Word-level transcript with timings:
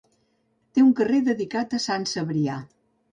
Té 0.77 0.85
un 0.85 0.95
carrer 0.99 1.19
dedicat 1.27 1.75
a 1.79 1.81
Sant 1.83 2.07
Cebrià. 2.13 2.57